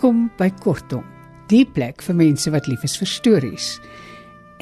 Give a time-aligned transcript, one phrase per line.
[0.00, 1.02] Welkom by Kortom,
[1.52, 3.66] die plek vir mense wat lief is vir stories.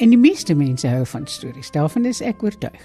[0.03, 2.81] En die meeste mense hou van stories, daarvan is ek oortuig.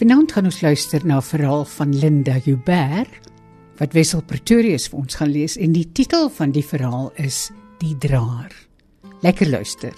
[0.00, 3.30] Vanaand gaan ons luister na 'n verhaal van Linda Joubert
[3.78, 7.94] wat Wessel Pretorius vir ons gaan lees en die titel van die verhaal is Die
[7.94, 8.50] Draer.
[9.22, 9.94] Lekker luister.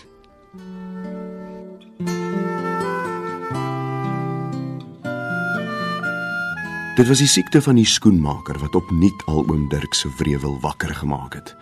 [6.96, 10.94] Dit was die siekte van die skoenmaker wat opnuut al oom Dirk se wrevel wakker
[10.94, 11.56] gemaak het.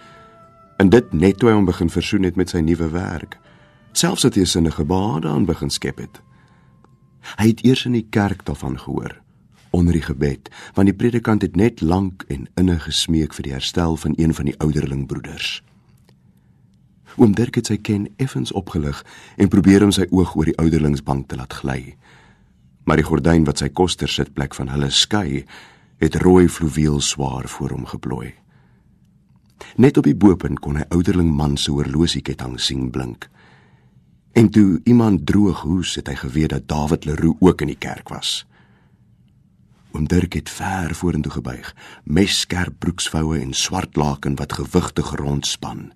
[0.82, 3.36] En dit net toe hy hom begin versoen het met sy nuwe werk.
[3.94, 6.20] Selfs het hy 'n sinnige bade aan begin skep het.
[7.38, 9.20] Hy het eers in die kerk daarvan gehoor
[9.70, 13.96] onder die gebed, want die predikant het net lank en innig gesmeek vir die herstel
[13.96, 15.62] van een van die ouderlingbroeders.
[17.16, 19.04] Oom Dirk het sy ken effens opgelig
[19.36, 21.96] en probeer om sy oog oor die ouderlingsbank te laat gly
[22.84, 25.44] maar die gordyn wat sy koster sitplek van hulle skei,
[26.02, 28.32] het rooi fluweel swaar voor hom geplooi.
[29.76, 33.28] Net op die bopunt kon hy ouderling man se horlosieketting sien blink.
[34.32, 38.08] En toe iemand droog hoes, het hy geweet dat David Leroux ook in die kerk
[38.08, 38.46] was.
[39.92, 45.90] Oom Dirk het ver vorentoe gebuig, messkerp broeksvoue en swart laken wat gewigtig rondspan.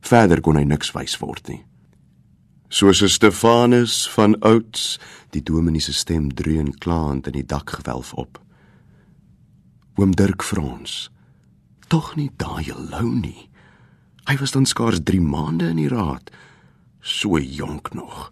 [0.00, 1.64] Verder kon hy niks wys word nie
[2.74, 4.98] soos 'n Stefanus van ouds
[5.30, 8.40] die dominee se stem dreun klaand in die dakgewelf op
[9.94, 11.10] oom Dirk Frans
[11.88, 13.48] tog nie daai lou nie
[14.28, 16.30] hy was dan skaars 3 maande in die raad
[17.00, 18.30] so jonk nog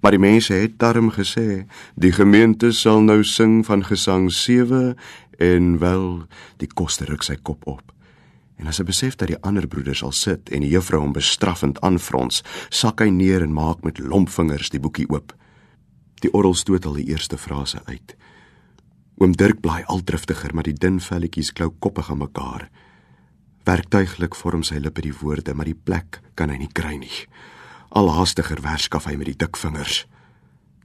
[0.00, 4.96] maar die mense het darm gesê die gemeente sal nou sing van gesang 7
[5.38, 6.26] en wel
[6.58, 7.94] die koster ruk sy kop op
[8.58, 11.78] En as hy besef dat die ander broeders al sit en die juffrou hom bestraffend
[11.86, 12.42] aanfrons,
[12.74, 15.32] sak hy neer en maak met lomp vingers die boekie oop.
[16.18, 18.16] Die orgel stoot al die eerste frase uit.
[19.22, 22.66] Oom Dirk bly al driftiger, maar die dun velletjies klou koppig aan mekaar.
[23.68, 27.12] Werktuiglik vorm sy lippe die woorde, maar die plek kan hy nie kry nie.
[27.92, 30.06] Al haastiger werskaf hy met die dik vingers.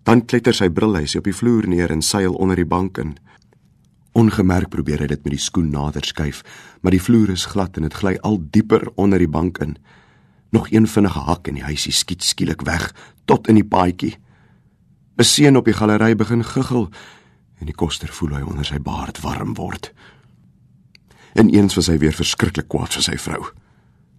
[0.04, 3.14] Dan kletter sy brilhuis op die vloer neer en seil onder die bank in.
[4.20, 6.42] Ongemerk probeer hy dit met die skoen nader skuif,
[6.84, 9.78] maar die vloer is glad en dit gly al dieper onder die bank in.
[10.52, 12.92] Nog een vinnige hak en die huisie skiet skielik weg
[13.32, 14.18] tot in die paadjie.
[15.18, 16.92] 'n Seun op die galery begin guggel
[17.60, 19.94] en die koster voel hy onder sy baard warm word.
[21.34, 23.42] En eens was hy weer verskriklik kwaad vir sy vrou.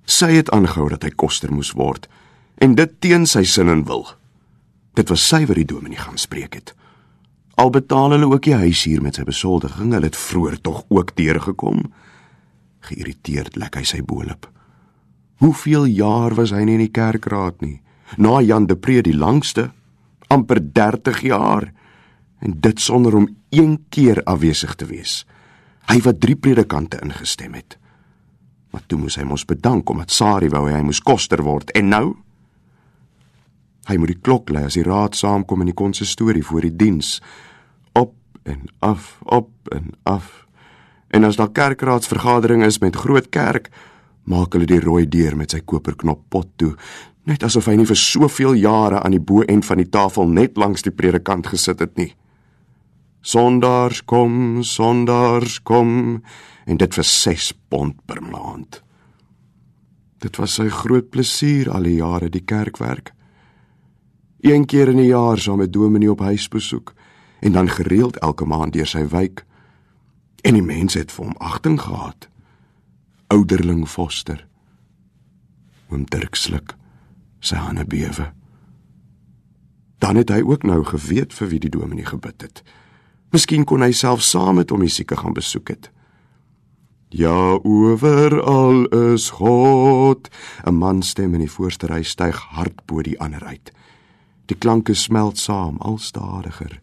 [0.05, 2.09] Sy het aangehou dat hy koster moes word
[2.63, 4.07] en dit teen sy sin en wil.
[4.95, 6.75] Dit was sy wat die dominee gaan spreek het.
[7.59, 11.15] Al betaal hulle ook die huis hier met sy besoldiging, hulle het vroeër tog ook
[11.19, 11.87] deurgekom.
[12.87, 14.49] Geïrriteerd lek hy sy boelop.
[15.43, 17.81] Hoeveel jaar was hy nie in die kerkraad nie?
[18.19, 19.71] Na Jan de Pre die langste,
[20.31, 21.71] amper 30 jaar.
[22.43, 25.23] En dit sonder om een keer afwesig te wees.
[25.91, 27.79] Hy wat drie predikante ingestem het.
[28.73, 32.07] Maar toe moes hy mos bedank omdat Sari wou hy moes koster word en nou
[33.85, 37.19] Hy moet die klok lê as die raad saamkom in die konsistorie voor die diens.
[37.93, 38.15] Op
[38.49, 40.47] en af, op en af.
[41.13, 43.69] En as daar kerkraadsvergadering is met groot kerk,
[44.25, 46.73] maak hulle die rooi deur met sy koperknop pot toe,
[47.29, 50.85] net asof hy nie vir soveel jare aan die bo-end van die tafel net langs
[50.85, 52.15] die predikant gesit het nie.
[53.25, 56.21] Sondaars kom, sondaars kom
[56.69, 58.83] en dit vir 6 pond per maand.
[60.21, 63.15] Dit was sy groot plesier al die jare die kerkwerk.
[64.45, 66.93] Een keer in 'n jaar saam met Dominee op huisbesoek
[67.41, 69.45] en dan gereeld elke maand deur sy wijk.
[70.43, 72.29] En die mense het vir hom agting gehad.
[73.27, 74.47] Ouderling Foster.
[75.89, 76.77] Oom Dirk sluk
[77.41, 78.33] sy hande bewe.
[79.99, 82.63] Dan het hy ook nou geweet vir wie die Dominee gebid het.
[83.35, 85.89] Miskien kon hy self saam met hom die sieke gaan besoek het.
[87.11, 88.85] Ja, oweral
[89.15, 90.29] is God.
[90.67, 93.73] 'n Man stem in die voorste ry styg hard bo die ander uit.
[94.47, 96.81] Die klanke smelt saam, al stadiger.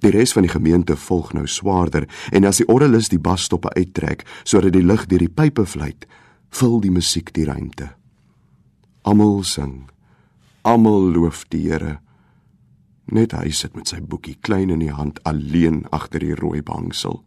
[0.00, 4.24] Die res van die gemeente volg nou swaarder en as die orgelis die basstoppe uittrek
[4.44, 6.08] sodat die lig deur die pype vlieg,
[6.50, 7.92] vul die musiek die ruimte.
[9.02, 9.90] Almal sing.
[10.62, 12.05] Almal loof die Here.
[13.06, 17.22] Net hy sit met sy boekie klein in die hand alleen agter die rooi banksel.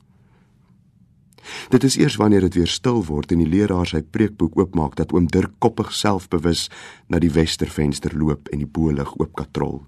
[1.70, 5.14] Dit is eers wanneer dit weer stil word en die leraar sy preekboek oopmaak dat
[5.16, 6.68] oom Dirk koppig selfbewus
[7.08, 9.84] na die westervenster loop en die bolig oop katrol.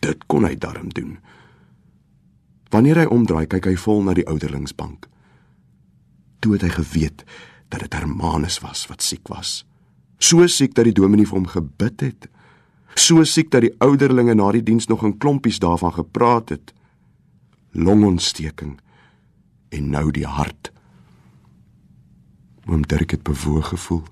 [0.00, 1.18] Dit kon hy darm doen.
[2.72, 5.06] Wanneer hy omdraai, kyk hy vol na die ouderlingsbank.
[6.42, 7.22] Toe het hy geweet
[7.70, 9.62] dat dit Hermanus was wat siek was.
[10.18, 12.28] So siek dat die dominee vir hom gebid het.
[12.96, 16.72] So siek dat die ouderlinge na die diens nog in klompies daarvan gepraat het.
[17.76, 18.78] Longontsteking
[19.68, 20.72] en nou die hart.
[22.66, 24.02] Oom Dirk het bewoog gevoel.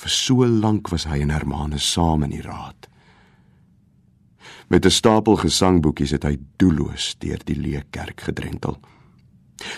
[0.00, 2.88] Vir so lank was hy en Hermanus saam in die raad.
[4.68, 8.78] Met 'n stapel gesangboekies het hy doelloos deur die leë kerk gedrentel.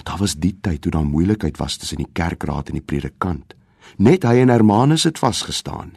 [0.05, 3.55] Daar was die tyd toe daar moeilikheid was tussen die kerkraad en die predikant.
[3.97, 5.93] Net hy en Hermanus het vasgestaan.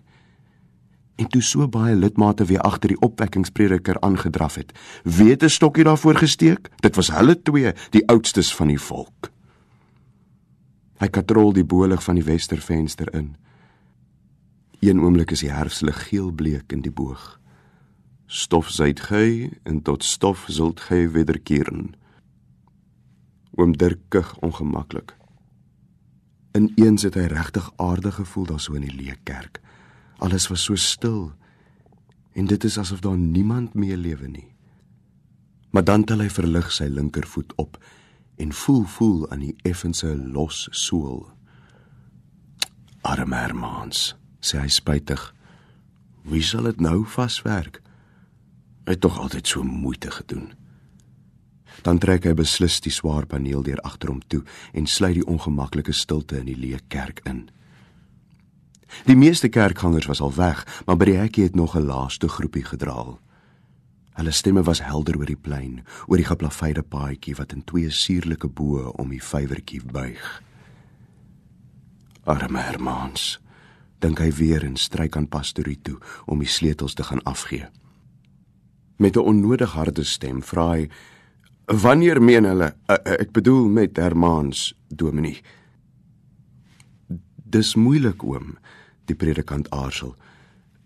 [1.15, 4.73] En toe so baie lidmate weer agter die opwekkingsprediker aangedraf het,
[5.03, 6.69] weet 'n stokkie daarvoor gesteek.
[6.79, 9.31] Dit was hulle twee, die oudstes van die volk.
[10.97, 13.35] Hy katrol die bolig van die westervenster in.
[14.79, 17.39] Een oomblik is die herfslig geelbleek in die boog.
[18.25, 21.93] Stof seid gij en tot stof zult gij wederkeren.
[23.55, 25.15] Oom Dirk kug ongemaklik.
[26.51, 29.61] Ineens het hy regtig aardig gevoel daar so in die leë kerk.
[30.17, 31.33] Alles was so stil
[32.35, 34.49] en dit is asof daar niemand meer lewe nie.
[35.71, 37.79] Maar dan tel hy verlig sy linkervoet op
[38.35, 41.23] en voel voel aan die effense los sool.
[43.01, 45.21] Arme Hermans, sê hy spytig.
[46.25, 47.81] Wie sal dit nou vaswerk?
[48.85, 50.53] Hy het tog altyd so moeite gedoen.
[51.83, 55.93] Dan trek hy beslis die swaar paneel deur agter hom toe en sluit die ongemaklike
[55.93, 57.45] stilte in die leë kerk in.
[59.05, 62.63] Die meeste kerkgangers was al weg, maar by die hekkie het nog 'n laaste groepie
[62.63, 63.19] gedraal.
[64.15, 68.47] Hulle stemme was helder oor die plein, oor die geplaveide paadjie wat in twee suurlike
[68.47, 70.41] boë om die vywertjie buig.
[72.23, 73.39] Arme Hermans,
[73.99, 77.67] dink hy weer en stryk aan pastorie toe om die sleutels te gaan afgee.
[78.97, 80.89] Met 'n onnodig harde stem vra hy:
[81.65, 82.75] "Wanneer meen hulle?
[82.87, 85.41] Uh, ek bedoel met Hermans, Dominee."
[87.55, 88.57] Dis moeilik, oom,
[89.07, 90.15] die predikant aarsel.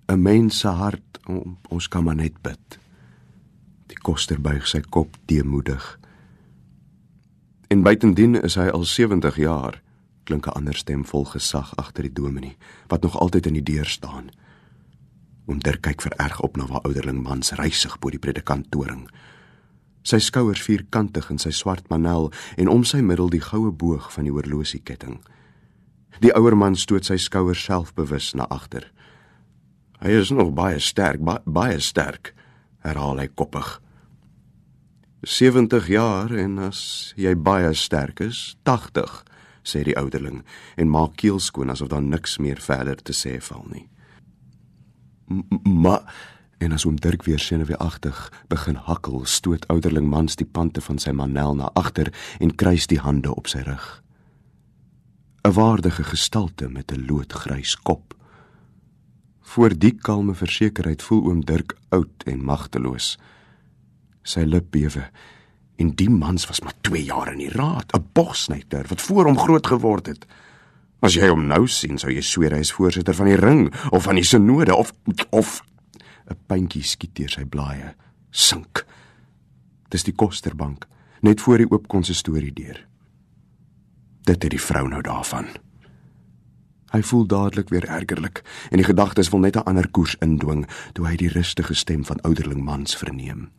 [0.06, 1.20] 'n Mens se hart,
[1.70, 2.78] ons kan maar net bid.
[3.90, 6.00] Die koster buig sy kop deemoedig.
[7.70, 9.82] En buitendien is hy al 70 jaar,
[10.24, 12.58] klink 'n ander stem vol gesag agter die dominee
[12.88, 14.30] wat nog altyd in die deur staan.
[15.48, 19.10] Oom Dirk kyk vererg op na waar ouderling mans reisig bo die predikanttoring.
[20.04, 24.24] Sy skouers vierkantig in sy swart manel en om sy middel die goue boog van
[24.24, 25.20] die horlosieketting.
[26.20, 28.90] Die ouer man stoot sy skouers selfbewus na agter.
[30.00, 32.34] Hy is nog baie sterk, ba baie sterk
[32.86, 33.78] herhaal hy koppig.
[35.28, 39.24] 70 jaar en as jy baie sterk is, 80,
[39.68, 40.42] sê die ouderling
[40.80, 43.88] en maak keel skoon asof daar niks meer verder te sê val nie.
[45.64, 46.08] Maar
[46.60, 48.18] en as oom Dirk weer senuweeagtig
[48.52, 53.00] begin hakkel, stoot ouderling mans die pante van sy manel na agter en kruis die
[53.00, 54.00] hande op sy rug.
[55.42, 58.16] 'n Waardige gestalte met 'n loodgrys kop.
[59.42, 63.18] Voor die kalme versekerheid voel oom Dirk oud en magteloos.
[64.22, 65.10] Sy lip bewe.
[65.76, 69.38] En die mans was maar 2 jaar in die raad, 'n bogsnyter wat voor hom
[69.38, 70.26] groot geword het.
[71.00, 74.04] As jy hom nou sien, sou jy sweer hy is voorsitter van die ring of
[74.04, 74.94] van die sinode of
[75.30, 75.62] of
[76.30, 77.96] 'n puntjie skiet deur sy blaaie.
[78.32, 78.86] Sink.
[79.90, 80.88] Dis die kosterbank
[81.22, 82.88] net voor die oop konsistorie deur.
[84.24, 85.48] Dit het die vrou nou daarvan.
[86.90, 91.08] Hy voel dadelik weer ergerlik en die gedagtes wil net 'n ander koers indwing toe
[91.08, 93.50] hy die rustige stem van ouderling mans verneem.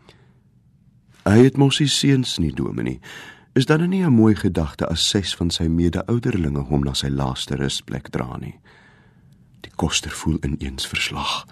[1.24, 3.00] Hy het mos sy seuns nie dominee.
[3.52, 7.56] Is dan nie 'n mooi gedagte as ses van sy mede-ouderlinge hom na sy laaste
[7.56, 8.58] rusplek dra nie.
[9.60, 11.46] Die koster voel ineens verslag.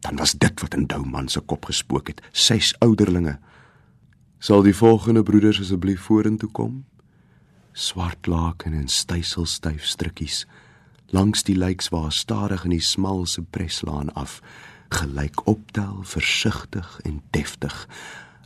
[0.00, 3.38] Dan was dit wat in Douman se kop gespook het, ses ouderlinge.
[4.38, 6.84] Sal die volgende broeders asseblief vorentoe kom?
[7.76, 10.46] Swart laken en styselstyf strikkies
[11.12, 14.38] langs die lykswaar stadig in die smal se preslaan af,
[14.96, 17.76] gelyk optel, versigtig en deftig,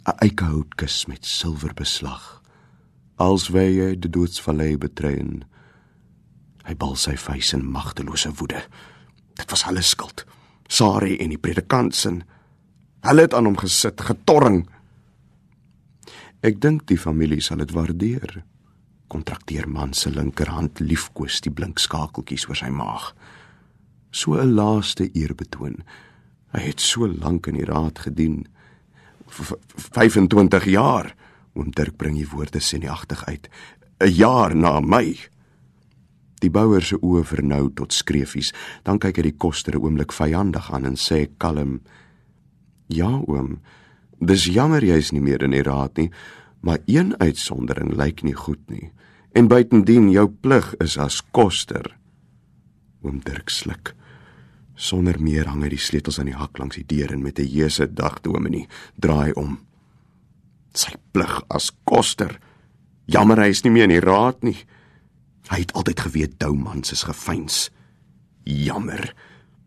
[0.06, 2.42] 'n eikehoutkus met silwer beslag.
[3.16, 5.44] Als wye die doodsvallei betrein.
[6.64, 8.66] Hy bal sy vuis in magtelose woede.
[9.34, 10.26] Dit was hulle skuld.
[10.68, 12.10] Sari en die predikant se.
[13.00, 14.68] Hulle het aan hom gesit, getorring.
[16.42, 18.44] Ek dink die familie sal dit waardeer
[19.10, 23.10] kontrakteer man se linkerhand liefkoes die blink skakeltjies oor sy maag.
[24.10, 25.82] So 'n laaste eerbetoon.
[26.52, 28.46] Hy het so lank in die raad gedien.
[29.26, 29.52] V
[29.94, 31.14] 25 jaar.
[31.54, 33.48] Oom Dirk bring die woorde sinigtig uit.
[34.00, 35.16] 'n Jaar na my.
[36.40, 38.52] Die bouer se oë vernou tot skreefies.
[38.82, 41.80] Dan kyk hy die koster 'n oomblik vyandig aan en sê kalm:
[42.86, 43.60] "Ja, oom,
[44.20, 46.10] dis jammer jy's nie meer in die raad nie."
[46.60, 48.90] Maar een uitsondering lyk nie goed nie.
[49.32, 51.96] En buitendien jou plig is as koster.
[53.02, 53.94] Oom Dirk sluk.
[54.74, 57.48] Sonder meer hang hy die sleutels aan die hak langs die deur en met 'n
[57.48, 59.58] jeuse dag dominee draai om.
[60.74, 62.38] Sy plig as koster.
[63.06, 64.56] Jammer hy is nie meer in die raad nie.
[65.50, 67.70] Hy het altyd geweet Doumans is gefeins.
[68.44, 69.14] Jammer.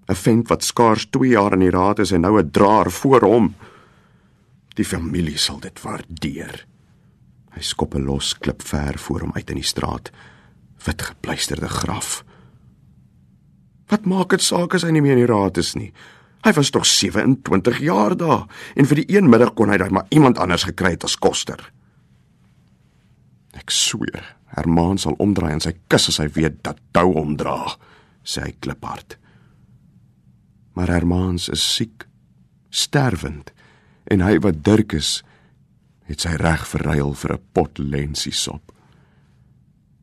[0.09, 3.21] 'n Vent wat skaars 2 jaar in die raad is en nou 'n draer voor
[3.21, 3.55] hom.
[4.75, 6.65] Die familie sal dit waardeer.
[7.53, 10.11] Hy skop 'n los klip ver voor hom uit in die straat.
[10.85, 12.23] Wit gepleisterde graf.
[13.87, 15.93] Wat maak dit saak as hy nie meer in die raad is nie?
[16.43, 20.09] Hy was tog 27 jaar daar en vir die een middag kon hy dan maar
[20.09, 21.71] iemand anders gekry het as koster.
[23.53, 27.77] Ek sweer, Herman sal omdraai en sy kus as hy weet dat Tou omdra,
[28.23, 29.17] sê hy kliphard.
[30.73, 32.07] Maar Hermans is siek,
[32.73, 33.53] sterwend
[34.11, 35.21] en hy wat Dirk is,
[36.09, 38.71] het sy reg verruil vir 'n pot lensiesop.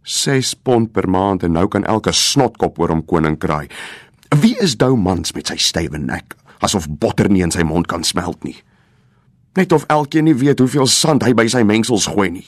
[0.03, 3.69] 6 pond per maand en nou kan elke snotkop oor hom koning kraai.
[4.41, 8.05] Wie is Dou mans met sy stywe nek, asof botter nie in sy mond kan
[8.05, 8.57] smelt nie.
[9.57, 12.47] Net of elkeen nie weet hoeveel sand hy by sy mengsels gooi nie.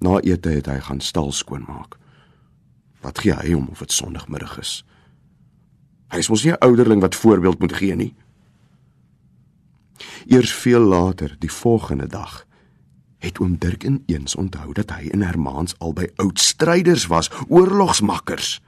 [0.00, 1.96] Na ete het hy gaan stal skoonmaak.
[3.04, 4.84] Wat gee hy hom of dit sonoggemiddag is?
[6.12, 8.14] Hy is mos nie 'n ouderling wat voorbeeld moet gee nie.
[10.26, 12.46] Eers veel later, die volgende dag,
[13.18, 18.60] het oom Dirk ineens onthou dat hy en Hermans albei oud stryders was, oorlogsmakkers.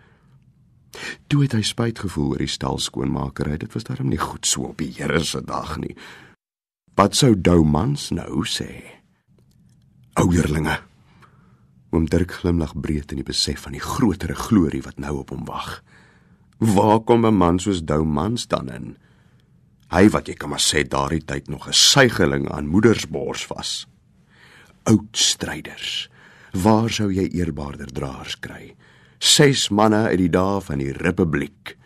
[1.26, 3.58] Toe het hy spyt gevoel oor die stal skoonmakerry.
[3.60, 5.94] Dit was darem nie goed so op die Here se dag nie.
[6.98, 8.70] Wat sou Doumans nou sê?
[10.18, 10.78] Ouderlinge.
[11.90, 15.44] Oom Dirk glimlag breed in die besef van die grotere glorie wat nou op hom
[15.48, 15.82] wag.
[16.58, 18.96] Waar kom 'n man soos Doumans dan in?
[19.88, 23.86] Hy wat jy kan maar sê daardie tyd nog 'n suigeling aan moedersbors was.
[24.84, 26.10] Oud stryders.
[26.52, 28.76] Waar sou jy eerbaarder draers kry?
[29.18, 31.76] Ses manne uit die dae van die Republiek.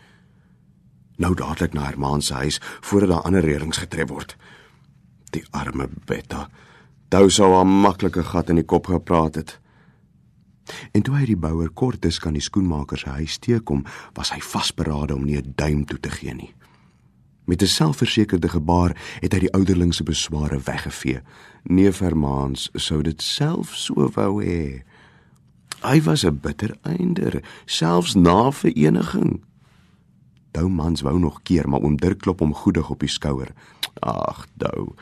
[1.17, 4.35] Nou dadelik na Herman se huis voordat daar ander reëlings getref word.
[5.31, 6.49] Die arme Betta.
[7.09, 9.59] Dou sou 'n maklike gat in die kop gepraat het.
[10.91, 15.15] En toe hy die bouer kortes kan die skoenmaker se huis teekom, was hy vasberade
[15.15, 16.53] om nie 'n duim toe te gee nie.
[17.45, 21.21] Met 'n selfversekerde gebaar het hy die ouderling se besware weggevee.
[21.63, 24.83] Neef Hermans sou dit self so wou hê.
[25.81, 29.43] Hy was 'n bitter einder, selfs na vereniging.
[30.51, 33.53] Dou mans wou nog keer, maar oom Dirk klop hom goedig op die skouer.
[33.99, 34.93] Ag, Dou.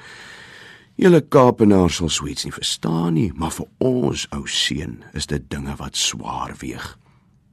[0.96, 5.76] Julle Kaapenaars sal suits nie verstaan nie, maar vir ons ou seun is dit dinge
[5.76, 6.98] wat swaar weeg.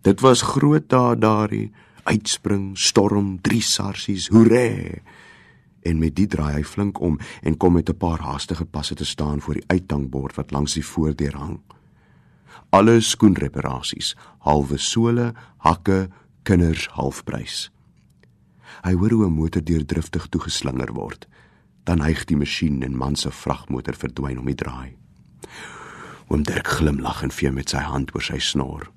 [0.03, 1.73] Dit was groot dae daardie
[2.09, 5.01] uitspring, storm, drie sarsies, hoere.
[5.87, 9.05] En met dit draai hy flink om en kom met 'n paar haastige passe te
[9.05, 11.61] staan voor die uithangbord wat langs die voordeur hang.
[12.71, 16.09] Alle skoenreparasies, halwe sole, hakke,
[16.43, 17.71] kinders halfprys.
[18.83, 21.29] Hy hoor hoe 'n motor deurdriftig toegeslinger word.
[21.85, 24.97] Dan hyg die masjien en man se vragmotor verdwyn om die draai.
[26.29, 28.91] Oom Dirk glimlag en vee met sy hand oor sy snor.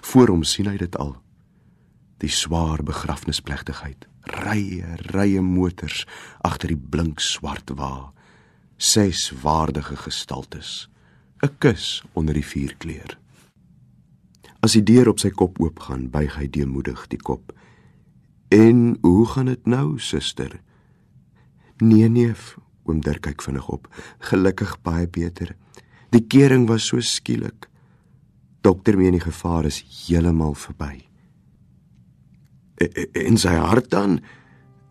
[0.00, 1.23] Voor hom sien hy dit al
[2.24, 4.06] die swaar begrafnisplegtigheid.
[4.24, 6.04] Rye rye motors
[6.44, 8.12] agter die blink swart wa.
[8.76, 10.88] Ses waardige gestaltes.
[11.42, 13.18] 'n kus onder die vuurkleur.
[14.64, 17.52] As die deur op sy kop oopgaan buig hy deemoedig die kop.
[18.48, 20.60] En hoe gaan dit nou suster
[21.80, 23.88] nee neef oom Dirk kyk vinnig op.
[24.18, 25.56] Gelukkig baie beter.
[26.10, 27.68] Die kering was so skielik.
[28.60, 31.13] Dokter meen die gevaar is heeltemal verby
[32.76, 34.20] en sy hart dan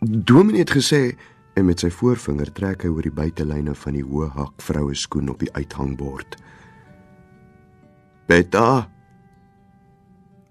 [0.04, 1.16] Dominee het gesê
[1.56, 5.30] en met sy voorvinger trek hy oor die buitelyne van die hoë hak vroue skoen
[5.32, 6.36] op die uithangbord.
[8.28, 8.90] Beta.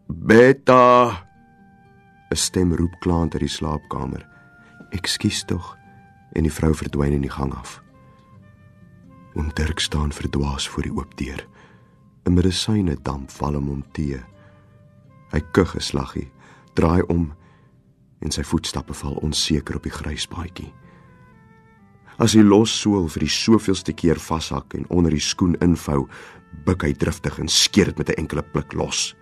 [0.08, 1.28] Beta.
[2.32, 4.24] 'n stem roep klaand uit die slaapkamer.
[4.96, 5.76] Ekskuus tog
[6.32, 7.82] en die vrou verdwyn in die gang af.
[9.36, 11.46] Oom Dirk staan verdwaas voor die oop deur.
[12.24, 14.20] 'n Medisyne damp val hom om tee.
[15.32, 16.30] Hy kug 'n slaggie
[16.74, 17.32] draai om
[18.22, 20.70] en sy voetstappe val onseker op die grys paadjie.
[22.22, 26.06] As hy los sool vir die soveelste keer vashak en onder die skoen invou,
[26.66, 29.14] buig hy driftig en skeer dit met 'n enkele pluk los.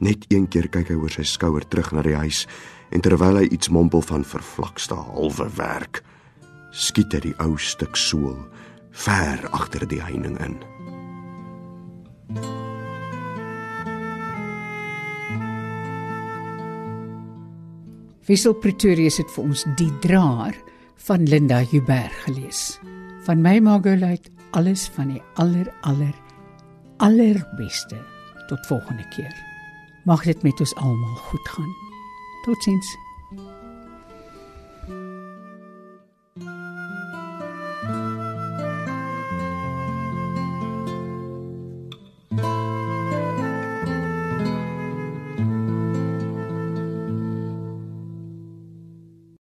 [0.00, 2.46] Net een keer kyk hy oor sy skouer terug na die huis
[2.90, 6.02] en terwyl hy iets mompel van vervlakste halwe werk,
[6.72, 8.38] skiet hy die ou stuk sool
[8.90, 10.58] ver agter die heining in.
[18.28, 20.56] Wissel Pretorius het vir ons die draer
[21.06, 22.76] van Linda Huber gelees.
[23.24, 26.12] Van my Margolite alles van die aller aller
[27.00, 27.96] allerbeste
[28.50, 29.32] tot volgende keer.
[30.04, 31.72] Mag dit met ons almal goed gaan.
[32.44, 32.96] Totsiens.